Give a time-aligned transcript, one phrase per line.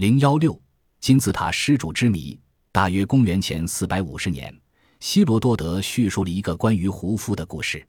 [0.00, 0.58] 零幺六
[0.98, 2.40] 金字塔失主之谜。
[2.72, 4.50] 大约公元前四百五十年，
[4.98, 7.86] 希罗多德叙述了一个关于胡夫的故事。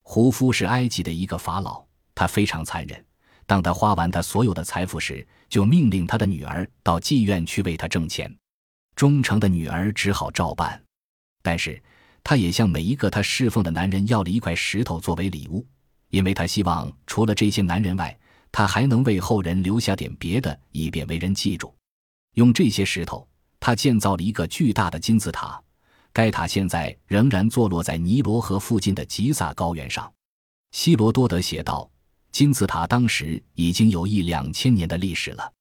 [0.00, 1.84] 胡夫是埃及的一个法老，
[2.14, 3.04] 他非常残忍。
[3.44, 8.34] 当他花完他所有的财富时，就命令他的女儿到妓院去为他挣钱。
[8.96, 10.82] 忠诚的女儿只好照办，
[11.42, 11.78] 但是
[12.24, 15.66] 他也向每一个他侍奉的男人要了一块石头作为礼物，
[16.08, 18.18] 因为他希望除了这些男人外，
[18.52, 21.74] 他还能为后人留下点别的，以便为人记住。
[22.34, 23.26] 用这些石头。
[23.62, 25.62] 他建造了一个巨大的金字塔，
[26.14, 30.10] 该塔现在仍然坐落在尼罗河附近的吉萨高原上。
[30.72, 31.86] 希罗多德写道
[32.32, 35.52] ：“金字塔当时已经有一两千年的历史了。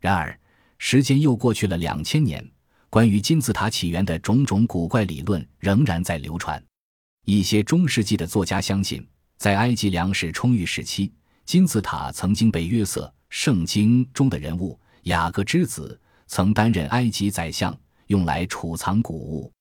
[0.00, 0.38] 然而，
[0.78, 2.48] 时间又过去了两千年，
[2.88, 6.64] 关于金字塔起源的种种古怪理论仍然在流传。
[7.26, 9.04] 一些中世纪的作家相信，
[9.38, 11.12] 在埃及粮食充裕时期，
[11.50, 17.76] 金字塔曾经被约瑟《圣经》中的人物雅各之子。”曾担任埃及宰相，
[18.06, 19.52] 用来储藏谷物。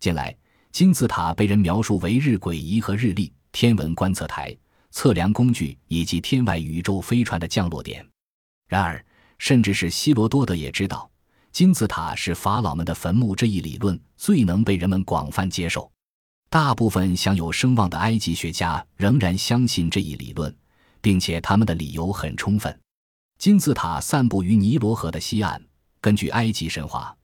[0.00, 0.36] 近来，
[0.70, 4.54] 金字塔被人描述为日晷仪和日历、天文观测台、
[4.90, 8.06] 测量工具以及天外宇宙飞船的降落点。
[8.68, 9.02] 然而，
[9.38, 11.10] 甚至是希罗多德也知道，
[11.52, 15.90] 金字塔是法老们的坟墓这一理论最能被人们广泛接受。
[16.50, 20.54] 大部分享有声望的埃及学家仍然相信这一理论，
[21.00, 22.78] 并且他们的理由很充分。
[23.38, 25.60] 金字塔散布于尼罗河的西岸。
[26.00, 27.14] 根据埃及神话，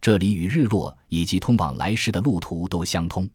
[0.00, 3.28] 这里与日落以及通往来世的路途都相通。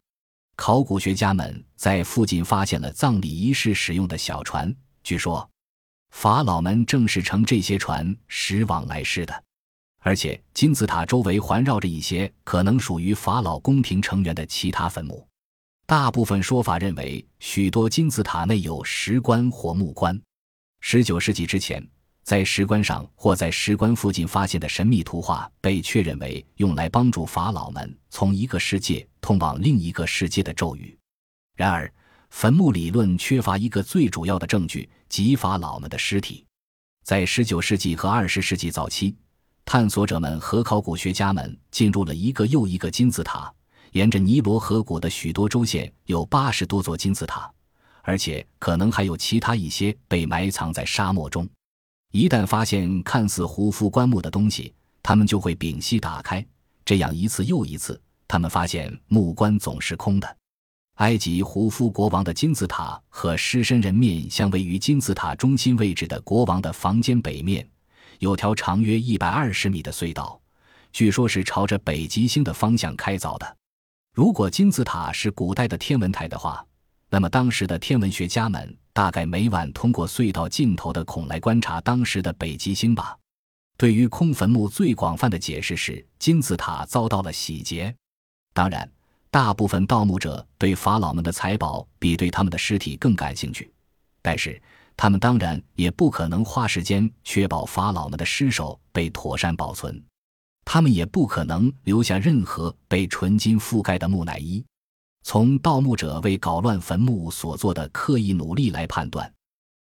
[0.54, 5.48] 考古学家们在附近发现了葬礼仪式使用的小船，据说
[6.10, 9.44] 法老们正是乘这些船驶往来世的。
[10.04, 15.26] 而且，金字塔周围环绕着一些可能属于法老宫廷成员的其他坟墓。
[15.92, 20.18] 大部分说法认为，许多金字塔内有石棺或木棺。
[20.80, 21.86] 十九世纪之前。
[22.22, 30.96] 在石棺上或在石棺附近发现的神秘图画被确认为用来帮助法老们从一个世界通往另一个世界的咒语。
[31.56, 31.92] 然而，
[32.30, 36.46] 坟墓理论缺乏一个最主要的证据，即法老们的尸体。
[37.04, 39.14] 在19世纪和20世纪早期，
[39.66, 43.52] 探索者们和考古学家们进入了一个又一个金字塔。
[43.92, 47.50] 沿着尼罗河谷的许多州县有八十多座金字塔，
[48.02, 51.48] 而且可能还有其他一些被埋藏在沙漠中。
[52.10, 54.72] 一旦发现看似胡夫棺木的东西，
[55.02, 56.44] 他们就会屏息打开。
[56.84, 60.36] 这样一次又一次，他们发现木棺总是空的。
[60.96, 67.66] 埃及胡夫国王的金字塔和狮身人面像位于金字塔中心位置的国王的房间北面，
[68.20, 70.40] 有条长约一百二十米的隧道，
[70.92, 73.56] 据说是朝着北极星的方向开凿的。
[74.12, 76.64] 如果金字塔是古代的天文台的话，
[77.08, 78.76] 那么当时的天文学家们。
[78.94, 83.16] 大概每晚通过隧道尽头的孔来观察当时的北极星吧。
[83.78, 87.94] 对于空坟墓最广泛的解释是金字塔遭到了洗劫。
[88.52, 88.86] 当然，
[89.30, 93.72] 大部分盗墓者对法老们的财宝比对他们的尸体更感兴趣，
[94.20, 94.60] 但是
[94.94, 100.04] 他们当然也不可能花时间确保法老们的尸首被妥善保存，
[100.64, 104.64] 他们也不可能留下任何被纯金覆盖的木乃伊。
[105.24, 109.32] 从盗墓者为搞乱坟墓所做的刻意努力来判断，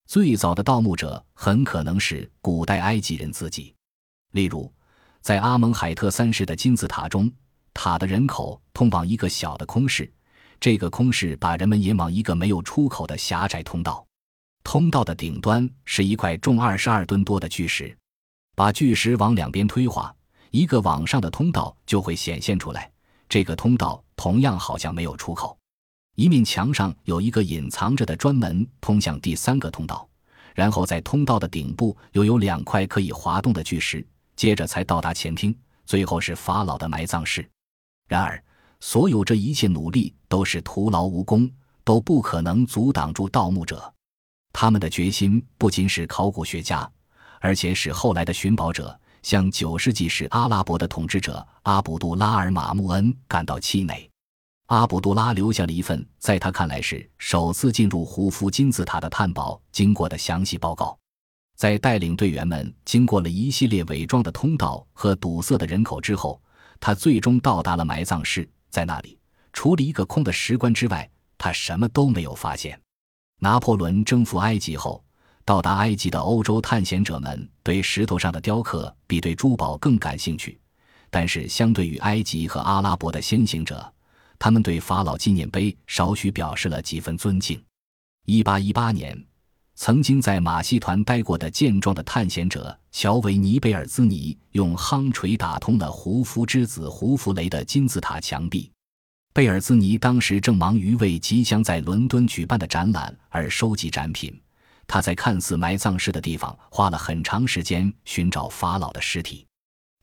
[0.07, 3.75] 最早的盗墓者很可能是古代埃及人自己。
[4.33, 4.71] 例如，
[5.21, 7.33] 在阿蒙海特三世的金字塔中，
[7.73, 10.13] 塔的人口通往一个小的空室，
[10.61, 14.05] 这个空室把人们引往一个没有出口的狭窄通道。
[14.65, 17.97] 通道的顶端是一块重二十二吨多的巨石，
[18.55, 20.15] 把巨石往两边推划，
[20.53, 22.89] 一个往上的通道就会显现出来。
[23.29, 24.03] 这个通道。
[24.15, 25.59] 同样好像没有出口，
[26.15, 30.09] 一面墙上有一个隐藏着的专门通向第三个通道，
[30.55, 35.53] 然后在通道的顶部又有两块可以滑动的巨石，接着才到达前厅，
[35.85, 37.45] 最后是法老的埋葬室。
[38.07, 38.41] 然而，
[38.79, 41.51] 所有这一切努力都是徒劳无功，
[41.83, 43.93] 都不可能阻挡住盗墓者。
[44.53, 46.89] 他们的决心不仅使考古学家，
[47.41, 48.97] 而且使后来的寻宝者。
[49.23, 54.09] 向九世纪时阿拉伯的统治者阿卜杜拉尔马穆恩感到气馁。
[54.67, 60.99] 阿卜杜拉留下了一份在他看来是首次进入胡夫金字塔的探宝经过的详细报告。
[61.57, 66.41] 在带领队员们经过了一系列伪装的通道和堵塞的人口之后，
[66.81, 68.49] 他最终到达了埋葬室。
[68.71, 69.19] 在那里，
[69.53, 72.81] 除了一个空的石棺之外，他什么都没有发现。
[73.39, 75.05] 拿破仑征服埃及后。
[75.45, 80.59] 到达埃及的欧洲探险者们对石头上的雕刻比对珠宝更感兴趣，
[81.11, 83.93] 但是相对于埃及和阿拉伯的先行者，
[84.39, 87.61] 他们对法老纪念碑少许表示了几分尊敬。
[88.25, 89.21] 一八一八年，
[89.75, 98.71] 曾经在马戏团待过的健壮的探险者乔维尼·贝尔兹尼用夯锤打通了胡夫之子胡弗雷的金字塔墙壁。
[99.35, 104.39] 贝尔兹尼当时正忙于为即将在伦敦举办的展览而收集展品。
[104.87, 109.47] 他在看似埋葬式的地方花了很长时间寻找法老的尸体。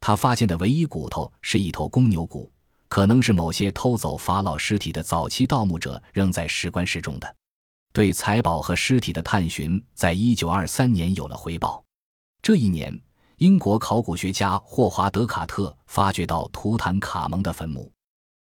[0.02, 2.52] 他发现的唯一骨头是一头公牛骨，
[2.88, 7.36] 可能是某些偷走法老尸体的早期盗墓者扔在石棺室中的。
[7.92, 11.84] 对财宝和尸体的探寻，在一九二三年有了回报。
[12.42, 12.98] 这一年，
[13.38, 17.92] 英国考古学家霍华德·卡特发掘到图坦卡蒙的坟墓，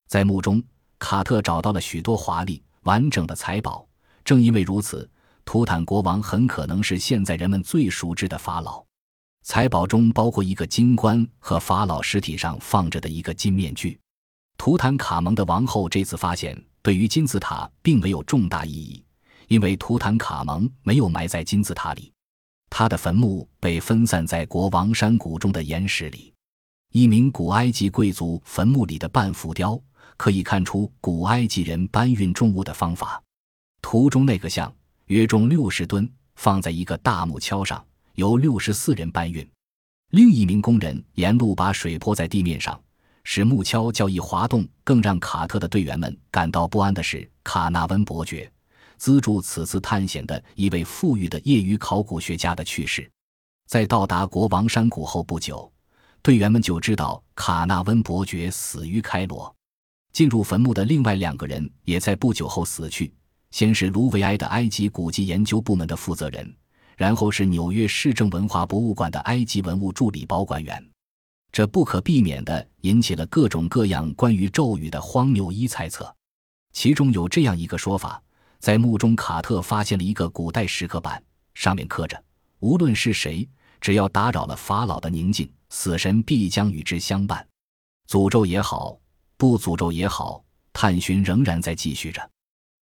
[0.08, 0.64] 在墓中。
[1.00, 3.88] 卡特找到了许多华丽完整的财宝，
[4.26, 5.08] 正因为如此，
[5.48, 8.84] 图坦国王很可能是现在人们最熟知的法老。
[9.46, 13.98] 财宝中包括一个金冠和法老尸体上放着的一个金面具。
[14.58, 19.02] 图坦卡蒙的王后这次发现对于金字塔并没有重大意义，
[19.48, 22.12] 因为图坦卡蒙没有埋在金字塔里，
[22.70, 26.34] 他的坟墓被分散在国王山谷中的岩石里。
[26.92, 29.82] 一名古埃及贵族坟墓里的半浮雕。
[30.18, 33.22] 可以看出古埃及人搬运重物的方法。
[33.84, 34.74] 图中那个像
[35.08, 37.84] 约重六十吨，放在一个大木橇上，
[38.16, 39.48] 由六十四人搬运。
[40.12, 42.78] 另一名工人沿路把水泼在地面上，
[43.24, 44.68] 使木橇较易滑动。
[44.84, 48.52] 更让卡特的队员们感到不安的是，卡纳温伯爵
[48.98, 53.10] 资助此次探险的一位富裕的业余考古学家的去世。
[53.66, 55.72] 在到达国王山谷后不久，
[56.22, 59.54] 队员们就知道卡纳温伯爵死于开罗。
[60.12, 63.14] 进入坟墓的另外两个人也在不久后死去。
[63.52, 66.56] 先是卢维埃的埃及古籍研究部门的负责人，
[66.96, 70.84] 然后是纽约市政文化博物馆的埃及文物助理保管员。
[71.52, 76.14] 这不可避免地引起了各种各样关于咒语的荒谬一猜测。
[76.74, 78.22] 其中有这样一个说法：
[78.60, 81.24] 在墓中，卡特发现了一个古代石刻板，
[81.56, 82.22] 上面刻着
[82.60, 83.48] ：“无论是谁，
[83.82, 87.48] 只要打扰了法老的宁静，死神必将与之相伴。”
[88.08, 89.00] 诅咒也好。
[89.38, 92.28] 不诅咒也好，探寻仍然在继续着。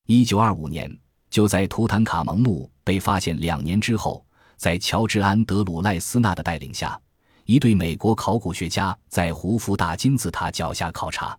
[0.08, 0.96] 一九二五年，
[1.32, 4.24] 就在图坦卡蒙墓被发现两年之后，
[4.56, 7.00] 在乔治安德鲁赖斯纳的带领下，
[7.46, 11.36] 一对美国考古学家在胡夫大金字塔脚下考察。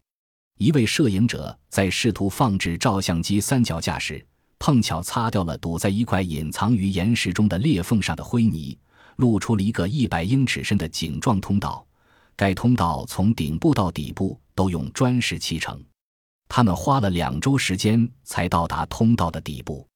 [0.58, 4.26] 一位摄影者在试图放置照相机三脚架时，
[4.58, 8.76] 碰巧擦掉了堵在一块隐藏于岩石中的裂缝上的灰泥，
[9.16, 11.86] 露出了一个一百英尺深的井状通道。
[12.34, 14.38] 该通道从顶部到底部。
[14.56, 15.78] 都用砖石砌成，
[16.48, 19.86] 他们花了两周时间才到达通道的底部，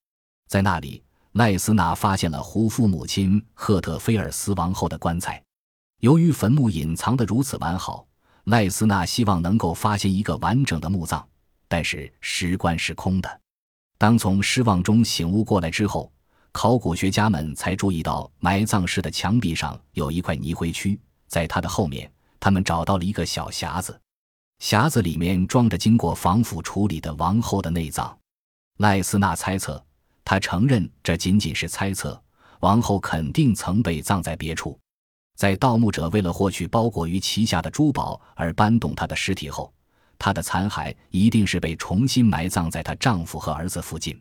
[0.49, 1.03] 在那里，
[1.33, 5.43] 赖斯纳发现了胡夫母亲赫特菲尔死亡后的棺材。
[6.01, 8.07] 由于坟墓隐藏的如此完好，
[8.45, 11.25] 赖斯纳希望能够发现一个完整的墓葬，
[11.69, 13.41] 但是石棺是空的。
[13.97, 16.11] 当从失望中醒悟过来之后，
[16.53, 20.99] 考古学家们才注意到埋葬室的墙壁上有一块泥灰区，
[21.29, 22.11] 在它的后面，
[22.41, 24.01] 他们找到了一个小匣子。
[24.61, 28.17] 匣子里面装着经过防腐处理的王后的内脏，
[28.77, 29.83] 赖斯纳猜测，
[30.23, 32.23] 他承认这仅仅是猜测，
[32.61, 34.79] 王后肯定曾被葬在别处。
[35.37, 39.73] 在盗墓者为了获取包裹于旗下的珠宝而搬动她的尸体后，
[40.19, 44.21] 她的残骸一定是被重新埋葬在她丈夫和儿子附近。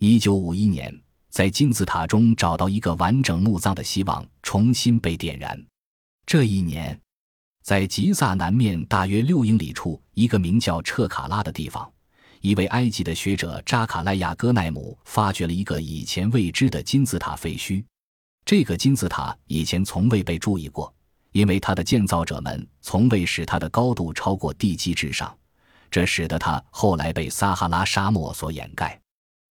[0.00, 0.92] 一九五一年，
[1.30, 5.64] 在金字塔中找到一个完整墓葬的希望重新被点燃。
[6.26, 7.00] 这一年。
[7.68, 11.86] 在吉萨南面大约六英里处，一个名叫彻卡拉的地方，
[12.40, 17.84] 一位埃及的学者扎卡赖亚·戈奈姆发掘了一个以前未知的金字塔废墟。
[18.46, 20.90] 这个金字塔以前从未被注意过，
[21.32, 25.36] 因为它的建造者们从未使它的高度超过地基之上，
[25.90, 28.98] 这使得它后来被撒哈拉沙漠所掩盖。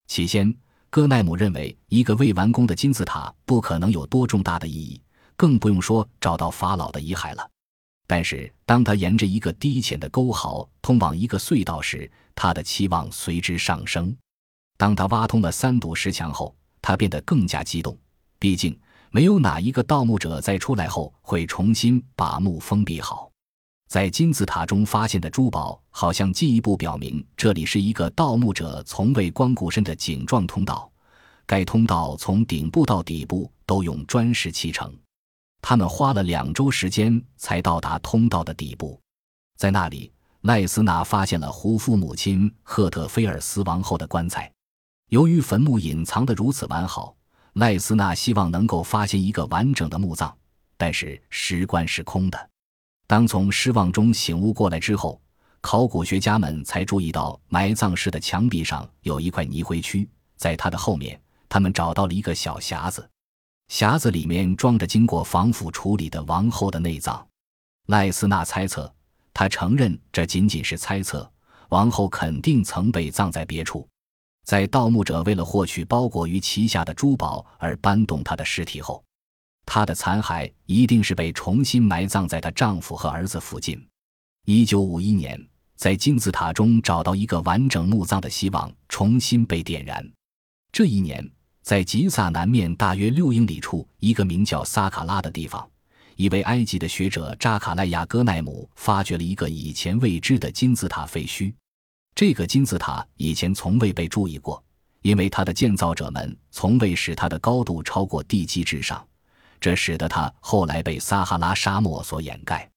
[0.07, 0.51] 起先，
[0.89, 4.99] 戈奈姆认为一个未完工的金字塔不可能有多重大的意义，
[5.35, 7.47] 更不用说找到法老的遗骸了。
[8.09, 14.15] 但是，当他沿着一个低浅的沟壕通往一个隧道时，他的期望随之上升。
[14.77, 17.97] 当他挖通了三堵石墙后，他变得更加激动。
[18.39, 18.79] 毕竟，
[19.11, 23.29] 没有哪一个盗墓者在出来后会重新把墓封闭好。
[23.89, 30.89] 在金字塔中发现的珠宝，好像进一步表明这里是一个盗墓者从未光顾身的井状通道。
[31.45, 34.93] 该通道从顶部到底部都用砖石砌成。
[35.69, 38.97] 他们花了两周时间才到达通道的底部，
[39.57, 40.09] 在那里，
[40.43, 44.49] 赖斯纳发现了胡夫母亲赫特菲尔死亡后的棺材。
[45.09, 47.13] 由于坟墓隐藏的如此完好，
[47.55, 50.33] 赖斯纳希望能够发现一个完整的墓葬，
[50.77, 52.49] 但是石棺是空的。
[53.05, 55.21] 当从失望中醒悟过来之后，
[55.59, 63.05] 考古学家们才注意到埋葬室的墙壁上有一块泥灰区，在它的后面，他们找到了一个小匣子，
[63.69, 67.25] 匣子里面装着经过防腐处理的王后的内脏。
[67.87, 68.93] 赖斯纳猜测，
[69.33, 71.29] 他承认这仅仅是猜测，
[71.69, 73.87] 王后肯定曾被葬在别处。
[74.45, 79.03] 在盗墓者为了获取包裹于旗下的珠宝而搬动她的尸体后，
[79.65, 83.85] 她的残骸一定是被重新埋葬在她丈夫和儿子附近。
[84.45, 85.37] 一九五一年，
[85.75, 90.09] 在金字塔中找到一个完整墓葬的希望重新被点燃。
[90.71, 91.29] 这一年，
[91.67, 95.69] 在吉萨南面大约六英里处一个名叫萨卡拉的地方，
[96.15, 101.53] 一位埃及的学者扎卡赖亚·戈奈姆发掘了一个以前未知的金字塔废墟。
[102.15, 104.63] 这个金字塔以前从未被注意过，
[105.01, 109.05] 因为它的建造者们从未使它的高度超过地基之上，
[109.59, 112.71] 这使得它后来被撒哈拉沙漠所掩盖。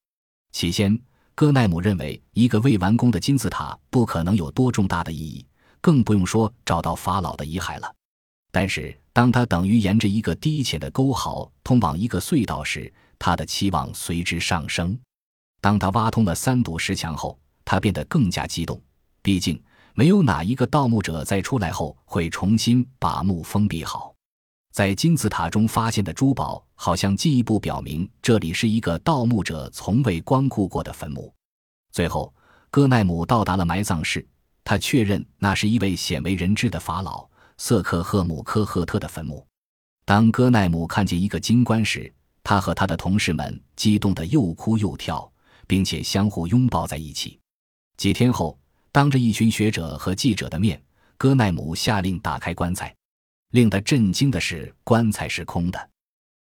[0.51, 0.99] 起先，
[1.33, 5.45] 戈奈姆认为一个未完工的金字塔不可能有多重大的意义，
[5.79, 7.89] 更不用说找到法老的遗骸了。
[8.51, 14.97] 但是，当他等于沿着一个低浅的沟壕通往一个隧道时，他的期望随之上升。
[15.61, 18.81] 当他挖通了三堵石墙后，他变得更加激动。
[19.21, 19.61] 毕竟，
[19.93, 24.13] 没有哪一个盗墓者在出来后会重新把墓封闭好。
[24.73, 31.33] 在金字塔中发现的珠宝，好像进一步表明这里是一个盗墓者从未光顾过的坟墓。
[31.91, 32.33] 最后，
[32.69, 34.25] 戈奈姆到达了埋葬室，
[34.63, 37.29] 他确认那是一位鲜为人知的法老
[37.63, 39.45] 瑟克赫姆科赫特的坟墓。
[40.03, 42.11] 当戈奈姆看见一个金棺时，
[42.43, 45.31] 他和他的同事们激动得又哭又跳，
[45.67, 47.39] 并且相互拥抱在一起。
[47.97, 48.57] 几天后。
[48.91, 50.81] 当着一群学者和记者的面，
[51.17, 52.93] 戈奈姆下令打开棺材。
[53.51, 55.89] 令他震惊的是，棺材是空的。